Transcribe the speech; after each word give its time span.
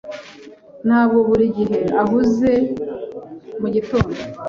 Ntabwo 0.87 1.19
buri 1.27 1.45
gihe 1.57 1.77
ahuze 2.01 2.51
mugitondo. 3.61 4.17